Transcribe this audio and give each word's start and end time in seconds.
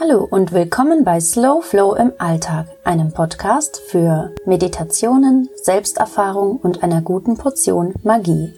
Hallo 0.00 0.26
und 0.28 0.50
willkommen 0.50 1.04
bei 1.04 1.20
Slow 1.20 1.62
Flow 1.62 1.94
im 1.94 2.12
Alltag, 2.18 2.66
einem 2.82 3.12
Podcast 3.12 3.80
für 3.86 4.32
Meditationen, 4.44 5.48
Selbsterfahrung 5.62 6.56
und 6.56 6.82
einer 6.82 7.00
guten 7.00 7.36
Portion 7.36 7.94
Magie. 8.02 8.52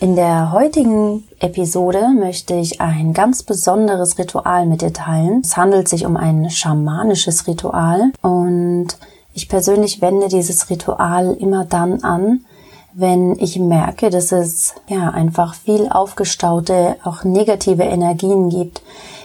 In 0.00 0.16
der 0.16 0.50
heutigen 0.50 1.22
Episode 1.38 2.08
möchte 2.18 2.54
ich 2.54 2.80
ein 2.80 3.12
ganz 3.12 3.44
besonderes 3.44 4.18
Ritual 4.18 4.66
mit 4.66 4.82
dir 4.82 4.92
teilen. 4.92 5.42
Es 5.44 5.56
handelt 5.56 5.88
sich 5.88 6.04
um 6.04 6.16
ein 6.16 6.50
schamanisches 6.50 7.46
Ritual 7.46 8.10
und 8.20 8.88
ich 9.32 9.48
persönlich 9.48 10.02
wende 10.02 10.26
dieses 10.26 10.68
Ritual 10.68 11.32
immer 11.38 11.64
dann 11.64 12.02
an, 12.02 12.44
wenn 12.92 13.38
ich 13.38 13.56
merke, 13.56 14.10
dass 14.10 14.32
es 14.32 14.74
ja 14.88 15.10
einfach 15.10 15.54
viel 15.54 15.88
aufgestaute, 15.88 16.96
auch 17.04 17.22
negative 17.22 17.84
Energien 17.84 18.50
gibt 18.50 18.82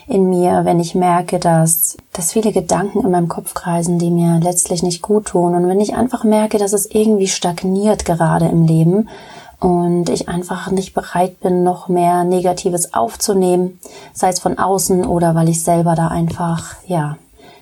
in 0.07 0.29
mir, 0.29 0.65
wenn 0.65 0.79
ich 0.79 0.95
merke, 0.95 1.39
dass, 1.39 1.97
dass 2.13 2.33
viele 2.33 2.51
Gedanken 2.51 3.01
in 3.01 3.11
meinem 3.11 3.27
Kopf 3.27 3.53
kreisen, 3.53 3.97
die 3.97 4.11
mir 4.11 4.39
letztlich 4.39 4.83
nicht 4.83 5.01
gut 5.01 5.25
tun 5.25 5.55
und 5.55 5.67
wenn 5.67 5.79
ich 5.79 5.95
einfach 5.95 6.23
merke, 6.23 6.57
dass 6.57 6.73
es 6.73 6.85
irgendwie 6.85 7.27
stagniert 7.27 8.05
gerade 8.05 8.45
im 8.45 8.65
Leben 8.65 9.09
und 9.59 10.09
ich 10.09 10.29
einfach 10.29 10.69
nicht 10.69 10.93
bereit 10.93 11.39
bin, 11.39 11.63
noch 11.63 11.87
mehr 11.87 12.23
Negatives 12.23 12.93
aufzunehmen, 12.93 13.79
sei 14.13 14.29
es 14.29 14.39
von 14.39 14.59
außen 14.59 15.05
oder 15.05 15.33
weil 15.33 15.49
ich 15.49 15.63
selber 15.63 15.95
da 15.95 16.09
einfach, 16.09 16.75
ja, 16.85 17.17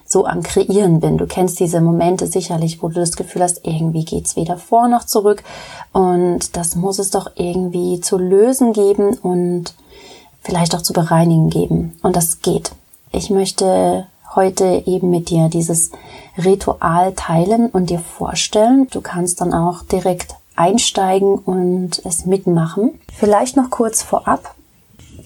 so 0.05 0.25
am 0.25 0.43
Kreieren 0.43 0.99
bin. 0.99 1.17
Du 1.17 1.25
kennst 1.25 1.59
diese 1.59 1.81
Momente 1.81 2.27
sicherlich, 2.27 2.84
wo 2.84 2.89
du 2.89 2.95
das 2.95 3.15
Gefühl 3.15 3.41
hast, 3.41 3.65
irgendwie 3.65 4.05
geht's 4.05 4.35
weder 4.35 4.57
vor 4.57 4.87
noch 4.87 5.05
zurück 5.05 5.43
und 5.91 6.55
das 6.57 6.75
muss 6.75 6.99
es 6.99 7.09
doch 7.09 7.31
irgendwie 7.35 7.99
zu 7.99 8.17
lösen 8.17 8.73
geben 8.73 9.15
und 9.15 9.73
vielleicht 10.43 10.75
auch 10.75 10.81
zu 10.81 10.93
bereinigen 10.93 11.49
geben. 11.49 11.97
Und 12.03 12.15
das 12.15 12.41
geht. 12.41 12.71
Ich 13.11 13.29
möchte 13.29 14.07
heute 14.35 14.84
eben 14.85 15.09
mit 15.09 15.29
dir 15.29 15.49
dieses 15.49 15.91
Ritual 16.38 17.13
teilen 17.13 17.70
und 17.70 17.90
dir 17.90 17.99
vorstellen. 17.99 18.87
Du 18.91 19.01
kannst 19.01 19.41
dann 19.41 19.53
auch 19.53 19.84
direkt 19.84 20.35
einsteigen 20.55 21.35
und 21.35 22.01
es 22.05 22.26
mitmachen. 22.26 22.99
Vielleicht 23.12 23.57
noch 23.57 23.70
kurz 23.70 24.01
vorab 24.01 24.55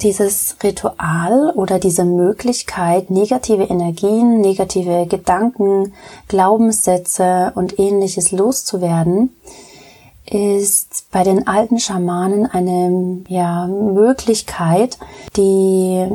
dieses 0.02 0.58
Ritual 0.62 1.52
oder 1.56 1.80
diese 1.80 2.06
Möglichkeit, 2.06 3.10
negative 3.10 3.64
Energien, 3.64 4.42
negative 4.42 5.08
Gedanken, 5.08 5.94
Glaubenssätze 6.28 7.52
und 7.56 7.80
ähnliches 7.80 8.32
loszuwerden, 8.32 9.36
ist 10.30 11.06
bei 11.12 11.24
den 11.24 11.48
alten 11.48 11.80
Schamanen 11.80 12.46
eine 12.46 13.24
ja, 13.28 13.68
Möglichkeit, 13.68 14.98
die 15.36 16.06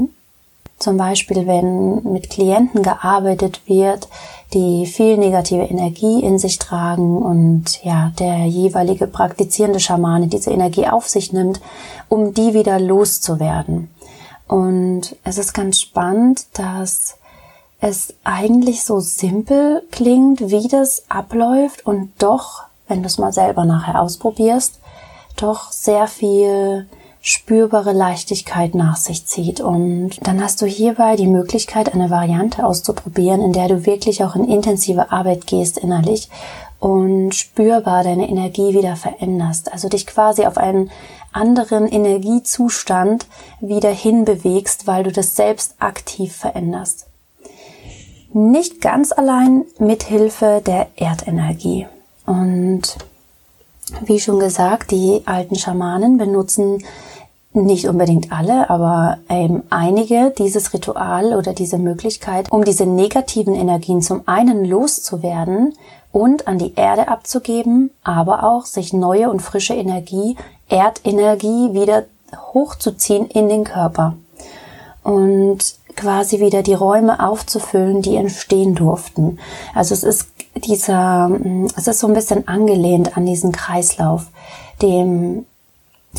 zum 0.78 0.96
Beispiel, 0.96 1.46
wenn 1.46 2.02
mit 2.12 2.28
Klienten 2.28 2.82
gearbeitet 2.82 3.62
wird, 3.66 4.08
die 4.52 4.86
viel 4.86 5.16
negative 5.16 5.62
Energie 5.62 6.22
in 6.22 6.38
sich 6.38 6.58
tragen 6.58 7.18
und 7.18 7.82
ja, 7.84 8.12
der 8.18 8.44
jeweilige 8.46 9.06
praktizierende 9.06 9.80
Schamane 9.80 10.26
diese 10.26 10.50
Energie 10.50 10.88
auf 10.88 11.08
sich 11.08 11.32
nimmt, 11.32 11.60
um 12.08 12.34
die 12.34 12.52
wieder 12.52 12.78
loszuwerden. 12.80 13.88
Und 14.48 15.16
es 15.24 15.38
ist 15.38 15.54
ganz 15.54 15.80
spannend, 15.80 16.46
dass 16.54 17.16
es 17.80 18.14
eigentlich 18.24 18.84
so 18.84 19.00
simpel 19.00 19.82
klingt, 19.90 20.50
wie 20.50 20.68
das 20.68 21.04
abläuft 21.08 21.86
und 21.86 22.12
doch, 22.18 22.64
wenn 22.88 23.02
du 23.02 23.06
es 23.06 23.18
mal 23.18 23.32
selber 23.32 23.64
nachher 23.64 24.00
ausprobierst, 24.00 24.78
doch 25.36 25.70
sehr 25.72 26.06
viel 26.06 26.86
spürbare 27.20 27.92
Leichtigkeit 27.92 28.74
nach 28.74 28.96
sich 28.96 29.26
zieht. 29.26 29.60
Und 29.60 30.26
dann 30.26 30.42
hast 30.42 30.60
du 30.60 30.66
hierbei 30.66 31.14
die 31.16 31.28
Möglichkeit, 31.28 31.94
eine 31.94 32.10
Variante 32.10 32.66
auszuprobieren, 32.66 33.40
in 33.40 33.52
der 33.52 33.68
du 33.68 33.86
wirklich 33.86 34.24
auch 34.24 34.34
in 34.34 34.44
intensive 34.44 35.12
Arbeit 35.12 35.46
gehst 35.46 35.78
innerlich 35.78 36.28
und 36.80 37.32
spürbar 37.32 38.02
deine 38.02 38.28
Energie 38.28 38.74
wieder 38.74 38.96
veränderst. 38.96 39.72
Also 39.72 39.88
dich 39.88 40.04
quasi 40.04 40.46
auf 40.46 40.58
einen 40.58 40.90
anderen 41.30 41.86
Energiezustand 41.86 43.26
wieder 43.60 43.90
hinbewegst, 43.90 44.88
weil 44.88 45.04
du 45.04 45.12
das 45.12 45.36
selbst 45.36 45.76
aktiv 45.78 46.34
veränderst. 46.34 47.06
Nicht 48.32 48.80
ganz 48.80 49.12
allein 49.12 49.64
mit 49.78 50.02
Hilfe 50.02 50.60
der 50.66 50.88
Erdenergie. 50.96 51.86
Und 52.32 52.96
wie 54.06 54.18
schon 54.18 54.38
gesagt, 54.38 54.90
die 54.90 55.20
alten 55.26 55.56
Schamanen 55.56 56.16
benutzen 56.16 56.82
nicht 57.52 57.86
unbedingt 57.86 58.32
alle, 58.32 58.70
aber 58.70 59.18
ähm, 59.28 59.64
einige 59.68 60.32
dieses 60.38 60.72
Ritual 60.72 61.34
oder 61.34 61.52
diese 61.52 61.76
Möglichkeit, 61.76 62.50
um 62.50 62.64
diese 62.64 62.86
negativen 62.86 63.54
Energien 63.54 64.00
zum 64.00 64.22
einen 64.24 64.64
loszuwerden 64.64 65.74
und 66.12 66.48
an 66.48 66.56
die 66.56 66.72
Erde 66.74 67.08
abzugeben, 67.08 67.90
aber 68.02 68.44
auch 68.44 68.64
sich 68.64 68.94
neue 68.94 69.28
und 69.28 69.40
frische 69.40 69.74
Energie, 69.74 70.36
Erdenergie 70.70 71.74
wieder 71.74 72.06
hochzuziehen 72.54 73.26
in 73.26 73.50
den 73.50 73.64
Körper 73.64 74.14
und 75.02 75.58
quasi 75.94 76.40
wieder 76.40 76.62
die 76.62 76.72
Räume 76.72 77.24
aufzufüllen, 77.28 78.00
die 78.00 78.16
entstehen 78.16 78.74
durften. 78.74 79.38
Also 79.74 79.92
es 79.92 80.02
ist 80.02 80.31
dieser, 80.54 81.30
es 81.76 81.86
ist 81.86 82.00
so 82.00 82.06
ein 82.06 82.14
bisschen 82.14 82.46
angelehnt 82.48 83.16
an 83.16 83.26
diesen 83.26 83.52
Kreislauf, 83.52 84.26
dem 84.80 85.46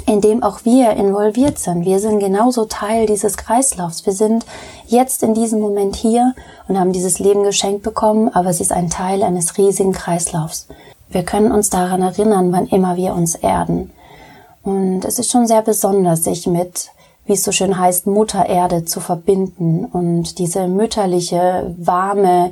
in 0.08 0.22
dem 0.22 0.42
auch 0.42 0.66
wir 0.66 0.92
involviert 0.94 1.60
sind. 1.60 1.86
Wir 1.86 2.00
sind 2.00 2.20
genauso 2.20 2.66
Teil 2.66 3.06
dieses 3.06 3.38
Kreislaufs. 3.38 4.06
Wir 4.06 4.14
sind 4.14 4.46
jetzt 4.88 5.22
in 5.24 5.34
diesem 5.34 5.60
Moment 5.60 5.96
hier 5.96 6.34
und 6.68 6.80
haben 6.80 6.94
dieses 6.94 7.20
Leben 7.20 7.44
geschenkt 7.44 7.84
bekommen, 7.84 8.30
aber 8.30 8.50
es 8.50 8.60
ist 8.60 8.72
ein 8.72 8.90
Teil 8.90 9.22
eines 9.22 9.58
riesigen 9.58 9.92
Kreislaufs. 9.92 10.68
Wir 11.10 11.24
können 11.24 11.52
uns 11.52 11.70
daran 11.70 12.02
erinnern, 12.02 12.52
wann 12.52 12.68
immer 12.68 12.96
wir 12.96 13.14
uns 13.14 13.36
erden. 13.36 13.92
Und 14.64 15.06
es 15.06 15.20
ist 15.20 15.30
schon 15.30 15.46
sehr 15.46 15.62
besonders, 15.62 16.24
sich 16.24 16.48
mit, 16.48 16.90
wie 17.26 17.34
es 17.34 17.44
so 17.44 17.52
schön 17.52 17.78
heißt, 17.78 18.08
Mutter 18.08 18.48
Erde 18.48 18.86
zu 18.86 19.00
verbinden 19.00 19.86
und 19.86 20.40
diese 20.40 20.68
mütterliche, 20.68 21.76
warme 21.78 22.52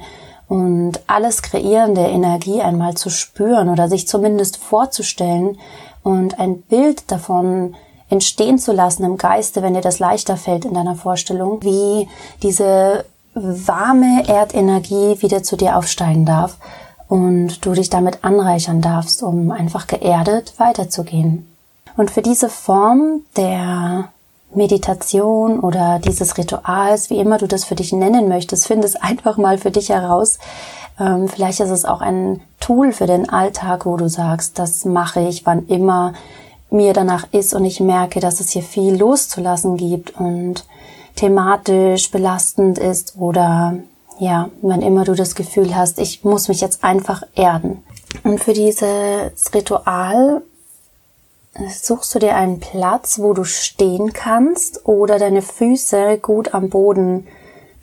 und 0.52 1.00
alles 1.08 1.44
kreierende 1.44 2.02
Energie 2.02 2.62
einmal 2.62 2.96
zu 2.96 3.10
spüren 3.10 3.70
oder 3.70 3.88
sich 3.88 4.06
zumindest 4.06 4.58
vorzustellen, 4.58 5.58
und 6.04 6.40
ein 6.40 6.62
Bild 6.64 7.10
davon 7.10 7.76
entstehen 8.10 8.60
zu 8.60 8.74
lassen 8.74 9.06
im 9.06 9.16
Geiste, 9.18 9.62
wenn 9.62 9.76
dir 9.76 9.82
das 9.82 10.00
leichter 10.00 10.36
fällt 10.36 10.66
in 10.66 10.74
deiner 10.74 10.96
Vorstellung, 10.96 11.64
wie 11.64 12.10
diese 12.44 13.06
warme 13.34 14.28
Erdenergie 14.28 15.22
wieder 15.22 15.42
zu 15.42 15.56
dir 15.56 15.78
aufsteigen 15.78 16.26
darf 16.26 16.58
und 17.08 17.66
du 17.66 17.72
dich 17.72 17.90
damit 17.90 18.26
anreichern 18.26 18.82
darfst, 18.82 19.24
um 19.24 19.52
einfach 19.52 19.88
geerdet 19.88 20.56
weiterzugehen. 20.58 21.48
Und 21.96 22.12
für 22.12 22.22
diese 22.22 22.50
Form 22.50 23.22
der 23.38 24.10
Meditation 24.54 25.60
oder 25.60 26.00
dieses 26.00 26.38
Rituals, 26.38 27.10
wie 27.10 27.20
immer 27.20 27.38
du 27.38 27.48
das 27.48 27.66
für 27.66 27.76
dich 27.76 27.94
nennen 27.94 28.28
möchtest, 28.28 28.68
finde 28.68 28.88
es 28.88 28.96
einfach 28.96 29.38
mal 29.38 29.58
für 29.58 29.72
dich 29.72 29.90
heraus, 29.90 30.40
ähm, 31.00 31.28
vielleicht 31.28 31.60
ist 31.60 31.70
es 31.70 31.86
auch 31.86 32.02
ein 32.02 32.42
Tool 32.60 32.92
für 32.92 33.08
den 33.08 33.30
Alltag, 33.30 33.86
wo 33.86 33.98
du 33.98 34.08
sagst, 34.08 34.60
das 34.60 34.86
mache 34.86 35.22
ich, 35.22 35.46
wann 35.46 35.68
immer 35.68 36.14
mir 36.70 36.94
danach 36.94 37.28
ist 37.32 37.54
und 37.54 37.66
ich 37.66 37.80
merke, 37.80 38.20
dass 38.20 38.40
es 38.40 38.52
hier 38.52 38.64
viel 38.64 38.96
loszulassen 38.96 39.78
gibt 39.78 40.20
und 40.20 40.66
thematisch 41.16 42.12
belastend 42.12 42.78
ist 42.78 43.18
oder 43.18 43.76
ja, 44.20 44.50
wann 44.62 44.82
immer 44.82 45.04
du 45.04 45.14
das 45.16 45.36
Gefühl 45.36 45.76
hast, 45.76 46.00
ich 46.00 46.24
muss 46.24 46.48
mich 46.48 46.62
jetzt 46.62 46.84
einfach 46.84 47.24
erden. 47.36 47.84
Und 48.24 48.40
für 48.40 48.54
dieses 48.54 49.54
Ritual 49.54 50.44
suchst 51.54 52.16
du 52.16 52.20
dir 52.20 52.36
einen 52.36 52.60
Platz, 52.60 53.20
wo 53.20 53.34
du 53.34 53.44
stehen 53.44 54.14
kannst 54.14 54.86
oder 54.86 55.20
deine 55.20 55.42
Füße 55.42 56.18
gut 56.20 56.54
am 56.54 56.70
Boden 56.70 57.28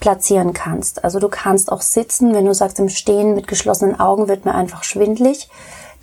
platzieren 0.00 0.52
kannst. 0.52 1.04
Also 1.04 1.18
du 1.18 1.28
kannst 1.28 1.70
auch 1.72 1.82
sitzen, 1.82 2.34
wenn 2.34 2.46
du 2.46 2.54
sagst, 2.54 2.78
im 2.78 2.88
Stehen 2.88 3.34
mit 3.34 3.48
geschlossenen 3.48 3.98
Augen 3.98 4.28
wird 4.28 4.44
mir 4.44 4.54
einfach 4.54 4.84
schwindlig, 4.84 5.48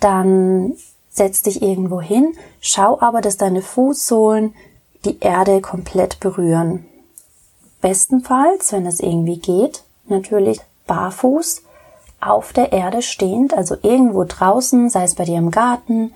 dann 0.00 0.74
setz 1.10 1.42
dich 1.42 1.62
irgendwo 1.62 2.00
hin, 2.00 2.34
schau 2.60 3.00
aber, 3.00 3.22
dass 3.22 3.38
deine 3.38 3.62
Fußsohlen 3.62 4.54
die 5.04 5.18
Erde 5.20 5.60
komplett 5.60 6.20
berühren. 6.20 6.84
Bestenfalls, 7.80 8.72
wenn 8.72 8.86
es 8.86 9.00
irgendwie 9.00 9.38
geht, 9.38 9.84
natürlich 10.08 10.60
barfuß 10.86 11.62
auf 12.20 12.52
der 12.52 12.72
Erde 12.72 13.02
stehend, 13.02 13.54
also 13.54 13.76
irgendwo 13.82 14.24
draußen, 14.24 14.90
sei 14.90 15.04
es 15.04 15.14
bei 15.14 15.24
dir 15.24 15.38
im 15.38 15.50
Garten 15.50 16.12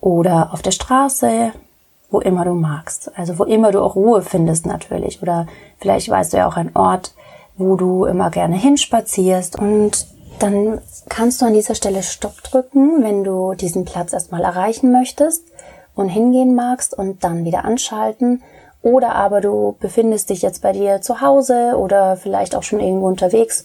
oder 0.00 0.52
auf 0.52 0.62
der 0.62 0.70
Straße, 0.70 1.52
wo 2.10 2.20
immer 2.20 2.44
du 2.44 2.54
magst. 2.54 3.10
Also 3.16 3.38
wo 3.38 3.44
immer 3.44 3.72
du 3.72 3.82
auch 3.82 3.96
Ruhe 3.96 4.22
findest 4.22 4.66
natürlich. 4.66 5.22
Oder 5.22 5.46
vielleicht 5.78 6.08
weißt 6.08 6.32
du 6.32 6.38
ja 6.38 6.48
auch 6.48 6.56
einen 6.56 6.74
Ort, 6.74 7.14
wo 7.56 7.76
du 7.76 8.04
immer 8.04 8.30
gerne 8.30 8.56
hinspazierst. 8.56 9.58
Und 9.58 10.06
dann 10.38 10.80
kannst 11.08 11.42
du 11.42 11.46
an 11.46 11.54
dieser 11.54 11.74
Stelle 11.74 12.02
Stopp 12.02 12.42
drücken, 12.42 13.02
wenn 13.02 13.24
du 13.24 13.54
diesen 13.54 13.84
Platz 13.84 14.12
erstmal 14.12 14.42
erreichen 14.42 14.92
möchtest 14.92 15.44
und 15.94 16.08
hingehen 16.08 16.54
magst 16.54 16.96
und 16.96 17.24
dann 17.24 17.44
wieder 17.44 17.64
anschalten 17.64 18.42
Oder 18.82 19.14
aber 19.16 19.40
du 19.40 19.76
befindest 19.80 20.30
dich 20.30 20.42
jetzt 20.42 20.62
bei 20.62 20.72
dir 20.72 21.00
zu 21.00 21.20
Hause 21.20 21.74
oder 21.76 22.16
vielleicht 22.16 22.54
auch 22.54 22.62
schon 22.62 22.80
irgendwo 22.80 23.08
unterwegs 23.08 23.64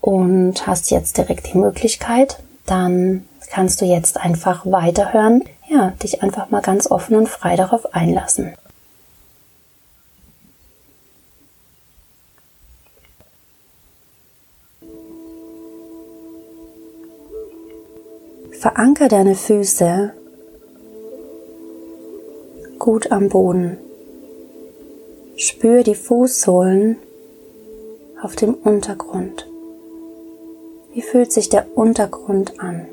und 0.00 0.66
hast 0.66 0.90
jetzt 0.90 1.18
direkt 1.18 1.52
die 1.52 1.58
Möglichkeit, 1.58 2.38
dann 2.66 3.26
kannst 3.50 3.80
du 3.80 3.84
jetzt 3.84 4.18
einfach 4.18 4.64
weiterhören, 4.64 5.44
ja, 5.68 5.90
dich 6.02 6.22
einfach 6.22 6.50
mal 6.50 6.62
ganz 6.62 6.90
offen 6.90 7.16
und 7.16 7.28
frei 7.28 7.56
darauf 7.56 7.94
einlassen. 7.94 8.54
Veranker 18.64 19.08
deine 19.08 19.34
Füße 19.34 20.14
gut 22.78 23.12
am 23.12 23.28
Boden. 23.28 23.76
Spür 25.36 25.82
die 25.82 25.94
Fußsohlen 25.94 26.96
auf 28.22 28.36
dem 28.36 28.54
Untergrund. 28.54 29.46
Wie 30.94 31.02
fühlt 31.02 31.32
sich 31.32 31.48
der 31.48 31.76
Untergrund 31.76 32.60
an? 32.60 32.86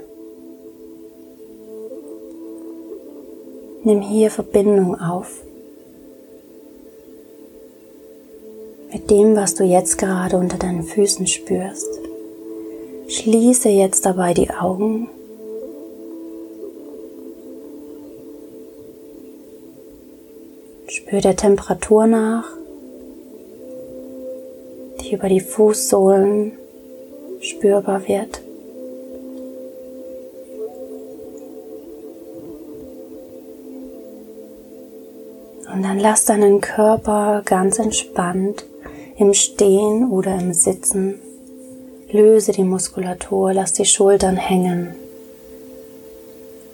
Nimm 3.83 4.01
hier 4.01 4.30
Verbindung 4.30 5.00
auf 5.00 5.42
mit 8.94 9.10
dem, 9.10 9.36
was 9.36 9.56
du 9.56 9.63
jetzt 9.63 9.98
gerade 9.98 10.38
unter 10.38 10.57
deinen 10.57 10.83
Füßen 10.83 11.25
spürst. 11.25 11.88
Schließe 13.07 13.69
jetzt 13.69 14.06
dabei 14.06 14.33
die 14.33 14.50
Augen 14.51 15.10
Spür 20.88 21.22
der 21.22 21.38
Temperatur 21.38 22.06
nach, 22.06 22.50
die 25.00 25.13
über 25.13 25.30
die 25.30 25.39
Fußsohlen 25.39 26.51
spürbar 27.39 28.07
wird. 28.10 28.40
Und 35.81 35.88
dann 35.88 35.98
lass 36.00 36.25
deinen 36.25 36.62
Körper 36.62 37.42
ganz 37.44 37.80
entspannt 37.80 38.68
im 39.18 39.33
Stehen 39.33 40.12
oder 40.12 40.36
im 40.36 40.54
Sitzen. 40.54 41.16
Löse 42.12 42.51
die 42.51 42.63
Muskulatur, 42.63 43.51
lass 43.51 43.74
die 43.74 43.86
Schultern 43.86 44.38
hängen. 44.38 44.94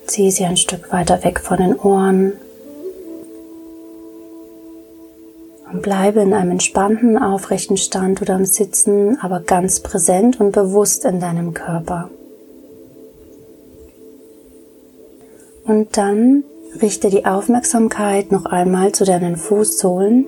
Zieh 0.07 0.30
sie 0.30 0.44
ein 0.44 0.57
Stück 0.57 0.92
weiter 0.92 1.24
weg 1.24 1.39
von 1.39 1.57
den 1.57 1.80
Ohren 1.80 2.33
Und 5.71 5.81
bleibe 5.83 6.19
in 6.19 6.33
einem 6.33 6.51
entspannten, 6.51 7.18
aufrechten 7.18 7.77
Stand 7.77 8.21
oder 8.21 8.36
am 8.36 8.44
Sitzen, 8.44 9.18
aber 9.21 9.39
ganz 9.39 9.80
präsent 9.80 10.42
und 10.42 10.51
bewusst 10.51 11.06
in 11.06 11.21
deinem 11.21 11.54
Körper. 11.54 12.09
Und 15.63 15.95
dann 15.95 16.44
richte 16.81 17.09
die 17.09 17.25
Aufmerksamkeit 17.25 18.31
noch 18.31 18.45
einmal 18.45 18.91
zu 18.91 19.05
deinen 19.05 19.35
Fußsohlen 19.35 20.25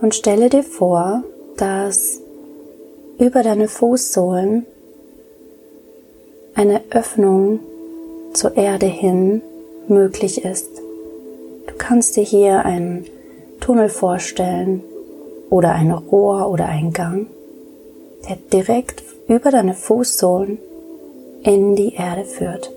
und 0.00 0.14
stelle 0.14 0.48
dir 0.48 0.62
vor, 0.62 1.24
dass 1.56 2.20
über 3.18 3.42
deine 3.42 3.68
Fußsohlen 3.68 4.66
eine 6.54 6.82
Öffnung 6.90 7.60
zur 8.32 8.56
Erde 8.56 8.86
hin 8.86 9.42
möglich 9.88 10.44
ist 10.44 10.82
kannst 11.78 12.16
dir 12.16 12.24
hier 12.24 12.64
einen 12.64 13.06
Tunnel 13.60 13.88
vorstellen 13.88 14.82
oder 15.50 15.72
ein 15.72 15.90
Rohr 15.90 16.50
oder 16.50 16.66
einen 16.66 16.92
Gang, 16.92 17.28
der 18.28 18.36
direkt 18.52 19.02
über 19.28 19.50
deine 19.50 19.74
Fußsohlen 19.74 20.58
in 21.42 21.76
die 21.76 21.94
Erde 21.94 22.24
führt. 22.24 22.72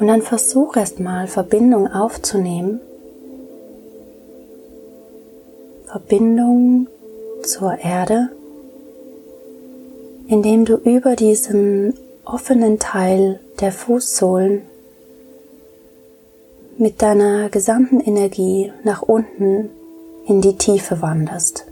Und 0.00 0.06
dann 0.06 0.22
versuch 0.22 0.76
erstmal 0.76 1.28
Verbindung 1.28 1.86
aufzunehmen. 1.86 2.80
Verbindung 5.84 6.88
zur 7.42 7.78
Erde, 7.78 8.30
indem 10.26 10.64
du 10.64 10.76
über 10.76 11.16
diesen 11.16 11.94
offenen 12.24 12.78
Teil 12.78 13.40
der 13.60 13.72
Fußsohlen 13.72 14.62
mit 16.78 17.02
deiner 17.02 17.50
gesamten 17.50 18.00
Energie 18.00 18.72
nach 18.84 19.02
unten 19.02 19.68
in 20.26 20.40
die 20.40 20.56
Tiefe 20.56 21.02
wanderst. 21.02 21.66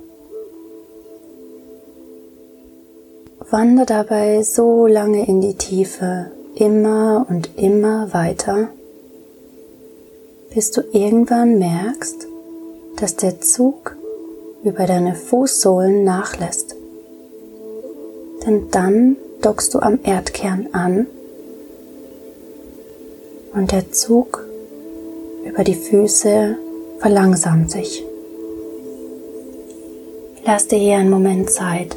Wander 3.51 3.87
dabei 3.87 4.43
so 4.43 4.87
lange 4.87 5.27
in 5.27 5.41
die 5.41 5.55
Tiefe, 5.55 6.33
immer 6.59 7.25
und 7.29 7.57
immer 7.57 8.13
weiter, 8.13 8.69
bis 10.53 10.73
du 10.73 10.83
irgendwann 10.93 11.59
merkst, 11.59 12.27
dass 12.97 13.15
der 13.17 13.41
Zug 13.41 13.97
über 14.65 14.87
deine 14.87 15.15
Fußsohlen 15.15 16.03
nachlässt. 16.03 16.75
Denn 18.45 18.71
dann 18.71 19.17
dockst 19.41 19.75
du 19.75 19.79
am 19.79 20.01
Erdkern 20.03 20.69
an 20.73 21.07
und 23.55 23.71
der 23.71 23.93
Zug 23.93 24.45
über 25.45 25.63
die 25.63 25.75
Füße 25.75 26.57
verlangsamt 26.99 27.71
sich. 27.71 28.05
Lass 30.45 30.67
dir 30.67 30.79
hier 30.79 30.97
einen 30.97 31.11
Moment 31.11 31.51
Zeit. 31.51 31.97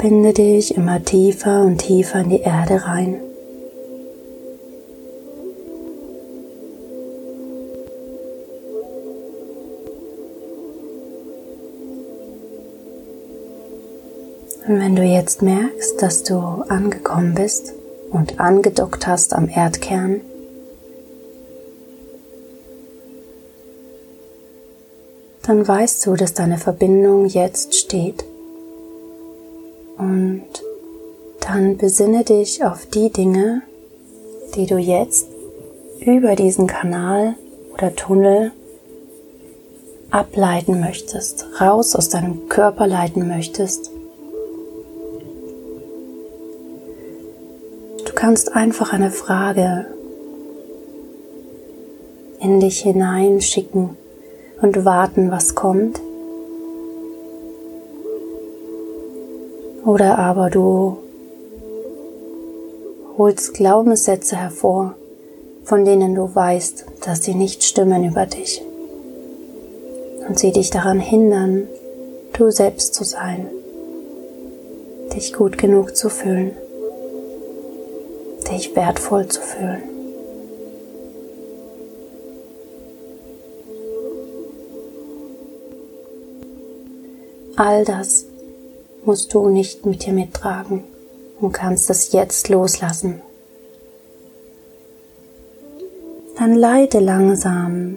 Verbinde 0.00 0.32
dich 0.32 0.74
immer 0.76 1.04
tiefer 1.04 1.60
und 1.60 1.76
tiefer 1.76 2.20
in 2.20 2.30
die 2.30 2.40
Erde 2.40 2.86
rein. 2.86 3.20
Und 14.66 14.80
wenn 14.80 14.96
du 14.96 15.02
jetzt 15.02 15.42
merkst, 15.42 16.00
dass 16.00 16.22
du 16.22 16.38
angekommen 16.38 17.34
bist 17.34 17.74
und 18.10 18.40
angedockt 18.40 19.06
hast 19.06 19.34
am 19.34 19.50
Erdkern, 19.50 20.22
dann 25.42 25.68
weißt 25.68 26.06
du, 26.06 26.16
dass 26.16 26.32
deine 26.32 26.56
Verbindung 26.56 27.26
jetzt 27.26 27.74
steht. 27.74 28.29
Und 30.00 30.46
dann 31.40 31.76
besinne 31.76 32.24
dich 32.24 32.64
auf 32.64 32.86
die 32.86 33.10
Dinge, 33.10 33.62
die 34.54 34.66
du 34.66 34.78
jetzt 34.78 35.26
über 36.00 36.34
diesen 36.34 36.66
Kanal 36.66 37.34
oder 37.74 37.94
Tunnel 37.94 38.52
ableiten 40.10 40.80
möchtest, 40.80 41.46
raus 41.60 41.94
aus 41.94 42.08
deinem 42.08 42.48
Körper 42.48 42.86
leiten 42.86 43.28
möchtest 43.28 43.92
kannst 48.20 48.54
einfach 48.54 48.92
eine 48.92 49.10
Frage 49.10 49.86
in 52.38 52.60
dich 52.60 52.80
hineinschicken 52.80 53.96
und 54.60 54.84
warten, 54.84 55.30
was 55.30 55.54
kommt. 55.54 56.02
Oder 59.90 60.18
aber 60.18 60.50
du 60.50 60.98
holst 63.18 63.54
Glaubenssätze 63.54 64.36
hervor, 64.36 64.94
von 65.64 65.84
denen 65.84 66.14
du 66.14 66.34
weißt, 66.34 66.86
dass 67.04 67.24
sie 67.24 67.34
nicht 67.34 67.64
stimmen 67.64 68.04
über 68.04 68.26
dich 68.26 68.62
und 70.28 70.38
sie 70.38 70.52
dich 70.52 70.70
daran 70.70 71.00
hindern, 71.00 71.66
du 72.32 72.50
selbst 72.50 72.94
zu 72.94 73.04
sein, 73.04 73.48
dich 75.14 75.32
gut 75.32 75.58
genug 75.58 75.96
zu 75.96 76.08
fühlen 76.08 76.52
dich 78.50 78.74
wertvoll 78.74 79.28
zu 79.28 79.40
fühlen. 79.40 79.82
All 87.56 87.84
das 87.84 88.26
musst 89.04 89.32
du 89.34 89.48
nicht 89.48 89.86
mit 89.86 90.04
dir 90.04 90.12
mittragen 90.12 90.84
und 91.40 91.52
kannst 91.52 91.90
es 91.90 92.12
jetzt 92.12 92.48
loslassen. 92.48 93.22
Dann 96.38 96.54
leite 96.54 97.00
langsam 97.00 97.96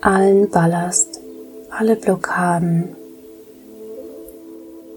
allen 0.00 0.50
Ballast, 0.50 1.20
alle 1.70 1.96
Blockaden 1.96 2.96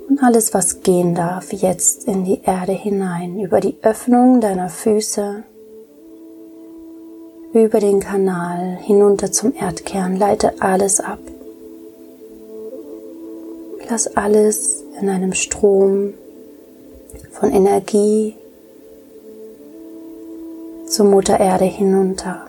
Und 0.09 0.21
alles, 0.21 0.53
was 0.53 0.81
gehen 0.81 1.15
darf, 1.15 1.53
jetzt 1.53 2.05
in 2.05 2.25
die 2.25 2.41
Erde 2.43 2.73
hinein, 2.73 3.39
über 3.39 3.61
die 3.61 3.77
Öffnung 3.81 4.41
deiner 4.41 4.67
Füße, 4.67 5.43
über 7.53 7.79
den 7.79 8.01
Kanal 8.01 8.77
hinunter 8.81 9.31
zum 9.31 9.53
Erdkern, 9.55 10.17
leite 10.17 10.61
alles 10.61 10.99
ab. 10.99 11.19
Lass 13.91 14.07
alles 14.15 14.85
in 15.01 15.09
einem 15.09 15.33
Strom 15.33 16.13
von 17.31 17.51
Energie 17.51 18.35
zur 20.87 21.07
Mutter 21.07 21.37
Erde 21.37 21.65
hinunter. 21.65 22.47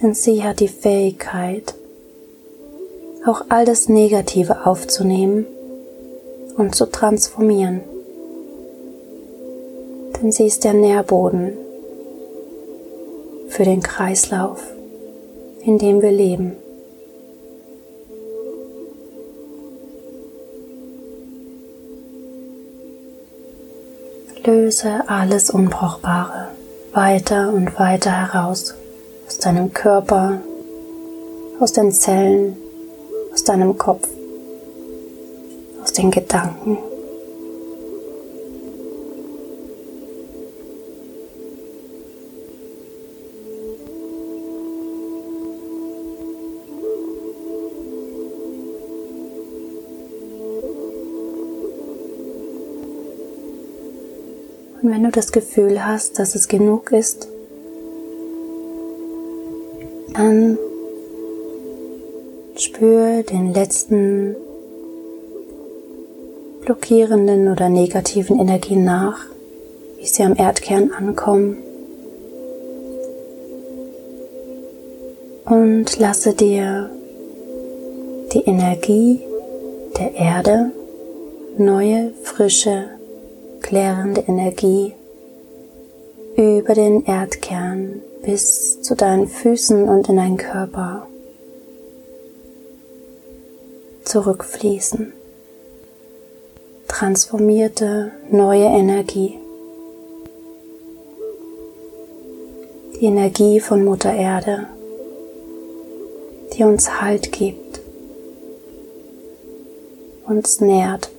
Denn 0.00 0.14
sie 0.14 0.44
hat 0.44 0.60
die 0.60 0.68
Fähigkeit, 0.68 1.74
auch 3.26 3.46
all 3.48 3.64
das 3.64 3.88
Negative 3.88 4.66
aufzunehmen 4.66 5.46
und 6.56 6.76
zu 6.76 6.86
transformieren. 6.86 7.80
Denn 10.22 10.30
sie 10.30 10.46
ist 10.46 10.62
der 10.62 10.74
Nährboden 10.74 11.63
für 13.54 13.64
den 13.64 13.82
Kreislauf, 13.82 14.60
in 15.62 15.78
dem 15.78 16.02
wir 16.02 16.10
leben. 16.10 16.56
Löse 24.44 25.04
alles 25.06 25.48
Unbrauchbare 25.48 26.48
weiter 26.92 27.52
und 27.52 27.78
weiter 27.78 28.10
heraus 28.10 28.74
aus 29.26 29.38
deinem 29.38 29.72
Körper, 29.72 30.42
aus 31.60 31.72
den 31.72 31.92
Zellen, 31.92 32.56
aus 33.32 33.44
deinem 33.44 33.78
Kopf 33.78 34.06
den 35.94 36.10
Gedanken. 36.10 36.78
Wenn 54.94 55.02
du 55.02 55.10
das 55.10 55.32
Gefühl 55.32 55.84
hast, 55.84 56.20
dass 56.20 56.36
es 56.36 56.46
genug 56.46 56.92
ist, 56.92 57.26
dann 60.12 60.56
spür 62.54 63.24
den 63.24 63.52
letzten 63.52 64.36
blockierenden 66.64 67.48
oder 67.48 67.68
negativen 67.68 68.38
Energien 68.38 68.84
nach, 68.84 69.26
wie 69.98 70.06
sie 70.06 70.22
am 70.22 70.36
Erdkern 70.36 70.92
ankommen. 70.92 71.56
Und 75.44 75.98
lasse 75.98 76.34
dir 76.34 76.88
die 78.32 78.44
Energie 78.44 79.18
der 79.98 80.14
Erde, 80.14 80.70
neue, 81.58 82.12
frische, 82.22 82.90
klärende 83.64 84.20
Energie 84.28 84.92
über 86.36 86.74
den 86.74 87.06
Erdkern 87.06 88.02
bis 88.22 88.82
zu 88.82 88.94
deinen 88.94 89.26
Füßen 89.26 89.88
und 89.88 90.10
in 90.10 90.16
deinen 90.16 90.36
Körper 90.36 91.06
zurückfließen 94.04 95.14
transformierte 96.88 98.12
neue 98.30 98.66
Energie. 98.66 99.38
Die 103.00 103.06
Energie 103.06 103.60
von 103.60 103.82
Mutter 103.82 104.12
Erde, 104.12 104.66
die 106.52 106.64
uns 106.64 107.00
Halt 107.00 107.32
gibt, 107.32 107.80
uns 110.26 110.60
nährt, 110.60 111.13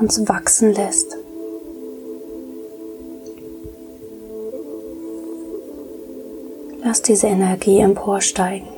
uns 0.00 0.28
wachsen 0.28 0.72
lässt. 0.72 1.16
Lass 6.84 7.02
diese 7.02 7.26
Energie 7.26 7.80
emporsteigen. 7.80 8.68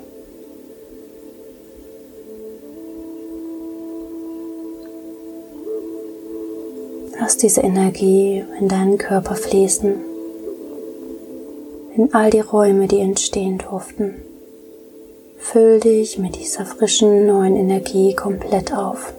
Lass 7.20 7.36
diese 7.36 7.60
Energie 7.60 8.42
in 8.58 8.68
deinen 8.68 8.96
Körper 8.96 9.34
fließen, 9.34 9.96
in 11.94 12.14
all 12.14 12.30
die 12.30 12.40
Räume, 12.40 12.88
die 12.88 13.00
entstehen 13.00 13.58
durften. 13.58 14.14
Füll 15.36 15.80
dich 15.80 16.18
mit 16.18 16.36
dieser 16.36 16.64
frischen 16.64 17.26
neuen 17.26 17.56
Energie 17.56 18.14
komplett 18.14 18.72
auf. 18.72 19.12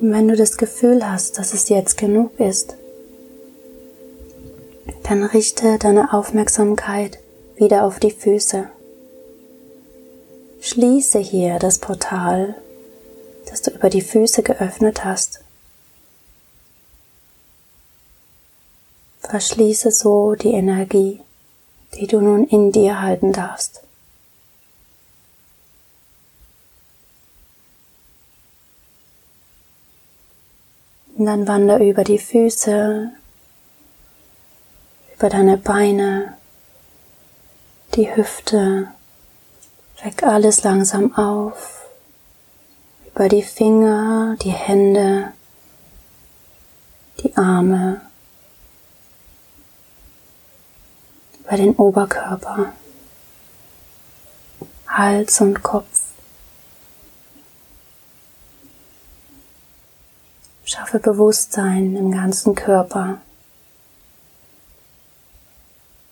Und 0.00 0.12
wenn 0.12 0.28
du 0.28 0.36
das 0.36 0.56
Gefühl 0.56 1.08
hast, 1.08 1.38
dass 1.38 1.52
es 1.52 1.68
jetzt 1.68 1.98
genug 1.98 2.40
ist, 2.40 2.74
dann 5.02 5.24
richte 5.24 5.78
deine 5.78 6.14
Aufmerksamkeit 6.14 7.18
wieder 7.56 7.84
auf 7.84 8.00
die 8.00 8.10
Füße. 8.10 8.68
Schließe 10.62 11.18
hier 11.18 11.58
das 11.58 11.78
Portal, 11.78 12.54
das 13.50 13.60
du 13.60 13.72
über 13.72 13.90
die 13.90 14.00
Füße 14.00 14.42
geöffnet 14.42 15.04
hast. 15.04 15.40
Verschließe 19.20 19.90
so 19.90 20.34
die 20.34 20.52
Energie, 20.52 21.20
die 21.94 22.06
du 22.06 22.20
nun 22.20 22.46
in 22.46 22.72
dir 22.72 23.02
halten 23.02 23.32
darfst. 23.32 23.82
Und 31.20 31.26
dann 31.26 31.46
wander 31.46 31.80
über 31.80 32.02
die 32.02 32.18
Füße, 32.18 33.12
über 35.14 35.28
deine 35.28 35.58
Beine, 35.58 36.38
die 37.94 38.16
Hüfte, 38.16 38.88
weck 40.02 40.22
alles 40.22 40.62
langsam 40.62 41.14
auf, 41.14 41.84
über 43.04 43.28
die 43.28 43.42
Finger, 43.42 44.34
die 44.40 44.48
Hände, 44.48 45.34
die 47.18 47.36
Arme, 47.36 48.00
über 51.40 51.56
den 51.58 51.76
Oberkörper, 51.76 52.72
Hals 54.88 55.38
und 55.42 55.62
Kopf. 55.62 55.99
Schaffe 60.72 61.00
Bewusstsein 61.00 61.96
im 61.96 62.12
ganzen 62.12 62.54
Körper, 62.54 63.20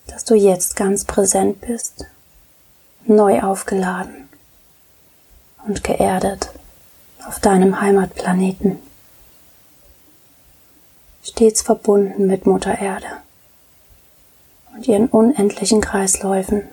dass 0.07 0.25
du 0.25 0.35
jetzt 0.35 0.75
ganz 0.75 1.05
präsent 1.05 1.61
bist, 1.61 2.07
neu 3.05 3.39
aufgeladen 3.41 4.27
und 5.65 5.85
geerdet 5.85 6.49
auf 7.25 7.39
deinem 7.39 7.79
Heimatplaneten, 7.79 8.79
stets 11.23 11.61
verbunden 11.61 12.27
mit 12.27 12.45
Mutter 12.45 12.79
Erde 12.79 13.07
und 14.75 14.85
ihren 14.89 15.07
unendlichen 15.07 15.79
Kreisläufen. 15.79 16.63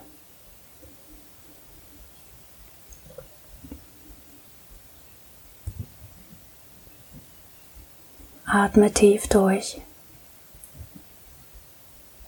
Atme 8.56 8.90
tief 8.90 9.28
durch. 9.28 9.82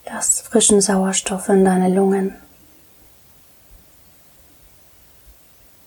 Lass 0.04 0.42
frischen 0.42 0.82
Sauerstoff 0.82 1.48
in 1.48 1.64
deine 1.64 1.88
Lungen. 1.88 2.34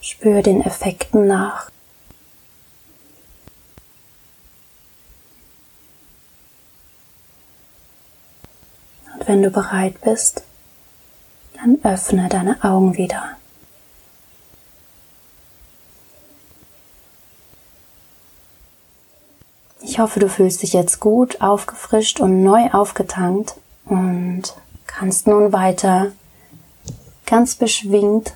Spür 0.02 0.42
den 0.42 0.62
Effekten 0.64 1.28
nach. 1.28 1.70
Und 9.14 9.28
wenn 9.28 9.44
du 9.44 9.52
bereit 9.52 10.02
bist, 10.02 10.42
dann 11.54 11.78
öffne 11.84 12.30
deine 12.30 12.64
Augen 12.64 12.98
wieder. 12.98 13.38
Hoffe, 20.02 20.20
du 20.20 20.28
fühlst 20.28 20.64
dich 20.64 20.74
jetzt 20.74 21.00
gut, 21.00 21.42
aufgefrischt 21.42 22.20
und 22.20 22.44
neu 22.44 22.70
aufgetankt 22.72 23.56
und 23.86 24.44
kannst 24.88 25.28
nun 25.28 25.54
weiter 25.54 26.12
ganz 27.26 27.56
beschwingt 27.56 28.34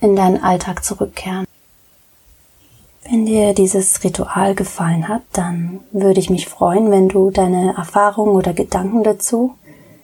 in 0.00 0.14
deinen 0.14 0.42
Alltag 0.42 0.84
zurückkehren. 0.84 1.46
Wenn 3.10 3.24
dir 3.24 3.54
dieses 3.54 4.04
Ritual 4.04 4.54
gefallen 4.54 5.08
hat, 5.08 5.22
dann 5.32 5.80
würde 5.92 6.20
ich 6.20 6.28
mich 6.28 6.48
freuen, 6.48 6.90
wenn 6.90 7.08
du 7.08 7.30
deine 7.30 7.74
Erfahrungen 7.76 8.32
oder 8.32 8.52
Gedanken 8.52 9.02
dazu 9.02 9.54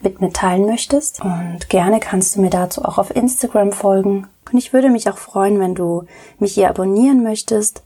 mit 0.01 0.21
mir 0.21 0.33
teilen 0.33 0.65
möchtest. 0.65 1.23
Und 1.23 1.69
gerne 1.69 2.01
kannst 2.01 2.37
du 2.37 2.41
mir 2.41 2.51
dazu 2.51 2.83
auch 2.85 2.97
auf 2.97 3.15
Instagram 3.15 3.73
folgen. 3.73 4.27
Und 4.51 4.59
ich 4.59 4.73
würde 4.73 4.89
mich 4.89 5.11
auch 5.11 5.19
freuen, 5.19 5.61
wenn 5.61 5.75
du 5.75 6.05
mich 6.39 6.55
hier 6.55 6.71
abonnieren 6.71 7.23
möchtest 7.23 7.83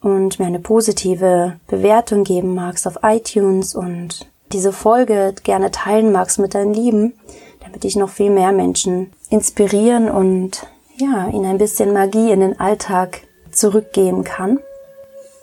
und 0.00 0.38
mir 0.38 0.46
eine 0.46 0.60
positive 0.60 1.58
Bewertung 1.66 2.24
geben 2.24 2.54
magst 2.54 2.86
auf 2.86 2.98
iTunes 3.02 3.74
und 3.74 4.26
diese 4.52 4.72
Folge 4.72 5.34
gerne 5.42 5.70
teilen 5.70 6.12
magst 6.12 6.38
mit 6.38 6.54
deinen 6.54 6.72
Lieben, 6.72 7.14
damit 7.60 7.84
ich 7.84 7.96
noch 7.96 8.08
viel 8.08 8.30
mehr 8.30 8.52
Menschen 8.52 9.12
inspirieren 9.30 10.10
und 10.10 10.66
ja, 10.96 11.28
ihnen 11.28 11.46
ein 11.46 11.58
bisschen 11.58 11.92
Magie 11.92 12.30
in 12.30 12.40
den 12.40 12.58
Alltag 12.58 13.22
zurückgeben 13.50 14.24
kann. 14.24 14.58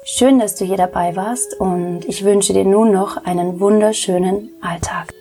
Schön, 0.06 0.40
dass 0.40 0.56
du 0.56 0.66
hier 0.66 0.78
dabei 0.78 1.16
warst 1.16 1.60
und 1.60 2.06
ich 2.06 2.24
wünsche 2.24 2.54
dir 2.54 2.66
nun 2.66 2.92
noch 2.92 3.26
einen 3.26 3.60
wunderschönen 3.60 4.50
Alltag. 4.62 5.12